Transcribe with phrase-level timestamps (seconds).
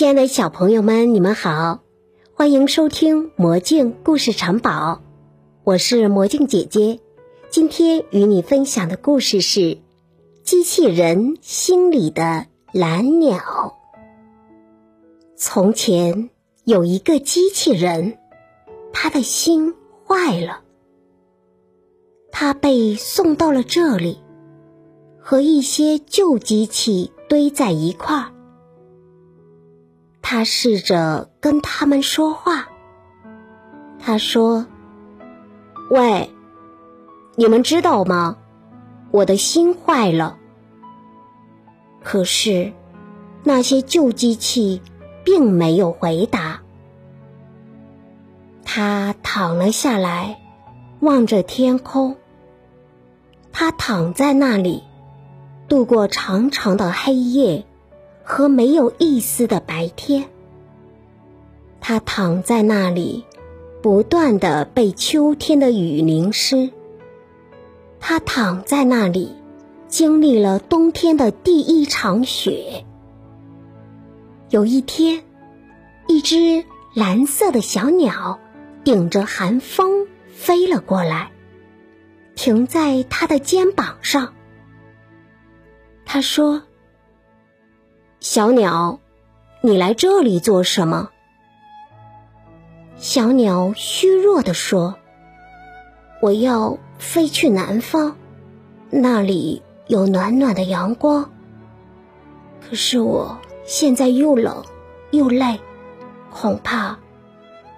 [0.00, 1.80] 亲爱的小朋友们，你们好，
[2.32, 4.94] 欢迎收听《魔镜故事城堡》，
[5.62, 7.00] 我是魔镜姐姐。
[7.50, 9.60] 今天与你分享的故事是
[10.42, 13.36] 《机器人心里的蓝鸟》。
[15.36, 16.30] 从前
[16.64, 18.16] 有一个机器人，
[18.94, 19.74] 他的心
[20.06, 20.62] 坏了，
[22.32, 24.18] 他被送到了这里，
[25.18, 28.32] 和一些旧机器堆在一块儿。
[30.22, 32.68] 他试着跟他们说话。
[33.98, 34.66] 他说
[35.90, 36.30] ：“喂，
[37.36, 38.36] 你们知道吗？
[39.10, 40.38] 我的心坏了。”
[42.02, 42.72] 可是，
[43.44, 44.80] 那些旧机器
[45.24, 46.62] 并没有回答。
[48.64, 50.40] 他躺了下来，
[51.00, 52.16] 望着天空。
[53.52, 54.84] 他躺在那里，
[55.68, 57.66] 度过长长的黑夜。
[58.30, 60.30] 和没有一丝的白天，
[61.80, 63.24] 他躺在那里，
[63.82, 66.70] 不断的被秋天的雨淋湿。
[67.98, 69.34] 他躺在那里，
[69.88, 72.84] 经历了冬天的第一场雪。
[74.48, 75.24] 有一天，
[76.06, 78.38] 一只蓝色的小鸟
[78.84, 81.32] 顶着寒风飞了过来，
[82.36, 84.34] 停在他的肩膀上。
[86.04, 86.62] 他说。
[88.20, 89.00] 小鸟，
[89.62, 91.08] 你来这里做什么？
[92.98, 94.96] 小鸟虚弱地说
[96.20, 98.18] ：“我要飞去南方，
[98.90, 101.30] 那里有暖暖的阳光。
[102.60, 104.66] 可是我现在又冷
[105.12, 105.58] 又累，
[106.30, 106.98] 恐怕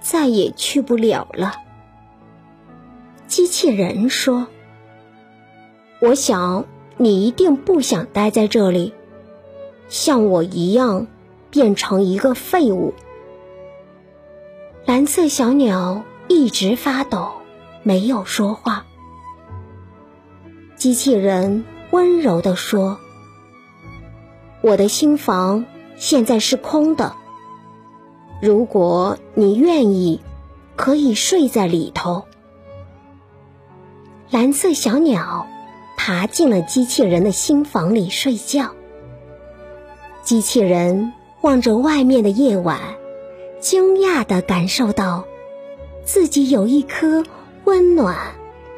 [0.00, 1.52] 再也去不了了。”
[3.26, 4.46] 机器人说
[6.00, 6.64] ：“我想
[6.96, 8.94] 你一定不想待在这里。”
[9.88, 11.06] 像我一样，
[11.50, 12.94] 变成一个废物。
[14.84, 17.32] 蓝色小鸟一直发抖，
[17.82, 18.84] 没有说话。
[20.76, 22.98] 机器人温柔地说
[24.62, 25.64] ：“我的新房
[25.96, 27.16] 现在是空的，
[28.40, 30.20] 如果你愿意，
[30.76, 32.24] 可以睡在里头。”
[34.30, 35.46] 蓝色小鸟
[35.96, 38.74] 爬进了机器人的新房里睡觉。
[40.28, 42.78] 机器人望着外面的夜晚，
[43.60, 45.24] 惊讶地感受到，
[46.04, 47.24] 自己有一颗
[47.64, 48.34] 温暖、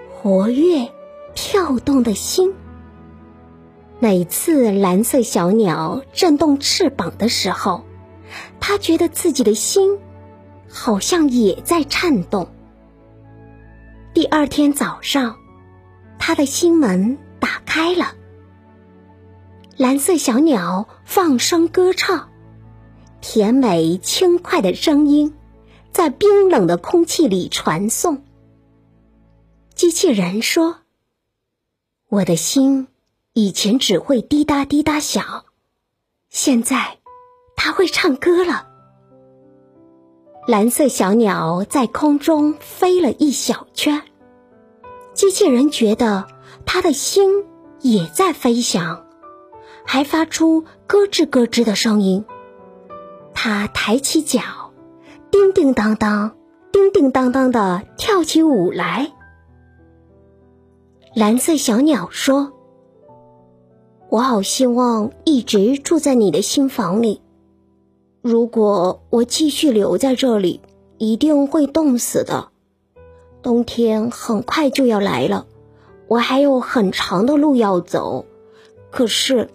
[0.09, 0.89] 活跃、
[1.35, 2.55] 跳动的心。
[3.99, 7.83] 每次蓝色小鸟振动翅膀的时候，
[8.61, 9.99] 他觉得自己的心
[10.69, 12.47] 好像也在颤动。
[14.15, 15.35] 第二天早上，
[16.17, 18.15] 他的心门打开了。
[19.81, 22.29] 蓝色小鸟放声歌唱，
[23.23, 25.35] 甜美轻快的声音
[25.91, 28.23] 在冰冷的空气里传送。
[29.75, 30.81] 机器人说
[32.11, 32.89] ：“我的心
[33.33, 35.47] 以前只会滴答滴答响，
[36.29, 36.99] 现在
[37.57, 38.69] 它会唱歌了。”
[40.47, 44.03] 蓝色小鸟在空中飞了一小圈，
[45.15, 46.29] 机器人觉得
[46.67, 47.47] 他的心
[47.81, 49.07] 也在飞翔。
[49.85, 52.25] 还发出咯吱咯吱的声音。
[53.33, 54.41] 他抬起脚，
[55.31, 56.37] 叮叮当当，
[56.73, 59.13] 叮叮当当的跳起舞来。
[61.15, 62.53] 蓝色小鸟说
[64.11, 67.23] ：“我好希望一直住在你的新房里。
[68.21, 70.61] 如果我继续留在这里，
[70.99, 72.49] 一定会冻死的。
[73.43, 75.47] 冬天很快就要来了，
[76.07, 78.27] 我还有很长的路要走。
[78.91, 79.49] 可是……”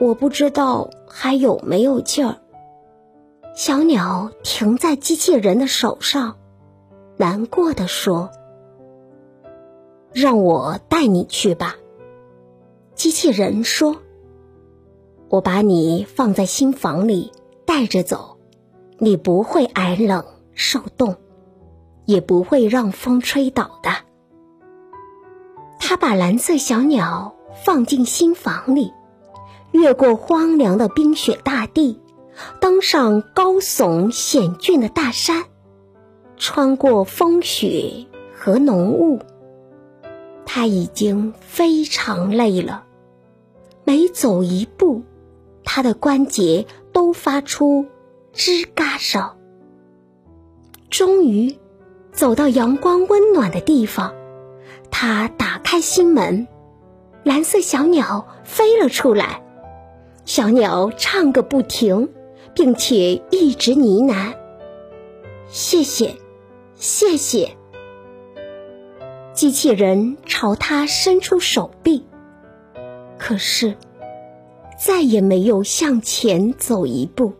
[0.00, 2.38] 我不知道还有没有劲儿。
[3.54, 6.38] 小鸟停在机器人的手上，
[7.18, 8.30] 难过的说
[10.14, 11.76] ：“让我带你去吧。”
[12.96, 13.96] 机器人说
[15.28, 17.30] ：“我把你放在新房里，
[17.66, 18.38] 带着走，
[18.96, 20.24] 你不会挨冷
[20.54, 21.16] 受冻，
[22.06, 23.90] 也不会让风吹倒的。”
[25.78, 27.34] 他把蓝色小鸟
[27.66, 28.94] 放进新房里。
[29.72, 32.00] 越过荒凉的冰雪大地，
[32.60, 35.44] 登上高耸险峻的大山，
[36.36, 39.20] 穿过风雪和浓雾。
[40.44, 42.84] 他已经非常累了，
[43.84, 45.02] 每走一步，
[45.64, 47.86] 他的关节都发出
[48.34, 49.30] 吱嘎声。
[50.90, 51.56] 终于，
[52.10, 54.12] 走到阳光温暖的地方，
[54.90, 56.48] 他打开心门，
[57.22, 59.44] 蓝色小鸟飞了出来。
[60.24, 62.08] 小鸟唱个不停，
[62.54, 64.34] 并且一直呢喃
[65.48, 66.16] ：“谢谢，
[66.76, 67.56] 谢谢。”
[69.34, 72.04] 机器人朝他伸出手臂，
[73.18, 73.76] 可是
[74.78, 77.32] 再也没有向前走一步。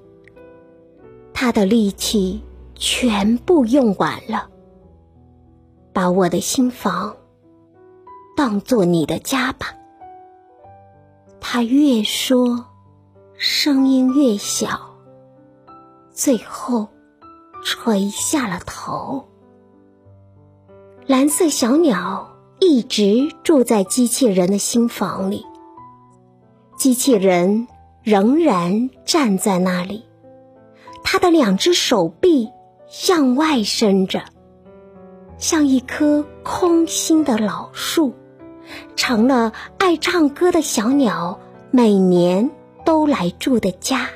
[1.33, 2.43] 他的力气
[2.75, 4.49] 全部用完了。
[5.93, 7.17] 把我的心房
[8.37, 9.75] 当做你的家吧。
[11.41, 12.67] 他越说，
[13.43, 14.99] 声音越小，
[16.13, 16.89] 最后
[17.65, 19.29] 垂下了头。
[21.07, 25.47] 蓝色小鸟一直住在机器人的心房里。
[26.77, 27.67] 机器人
[28.03, 30.05] 仍然站在那里，
[31.03, 32.51] 他的两只手臂
[32.89, 34.23] 向外伸着。
[35.39, 38.13] 像一棵空心的老树，
[38.97, 41.41] 成了爱唱歌的小鸟
[41.71, 42.51] 每年
[42.85, 44.09] 都来住的家。